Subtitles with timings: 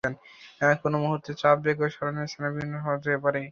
[0.83, 3.41] কোনো মুহুর্তে চাপ, বেগ এবং সরণ স্থানের সাথে ভিন্ন হতে পারে।